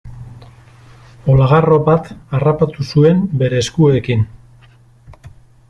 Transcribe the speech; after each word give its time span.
Olagarro 1.33 1.77
bat 1.91 2.09
harrapatu 2.39 2.87
zuen 2.95 3.23
bere 3.45 3.63
eskuekin. 3.67 4.27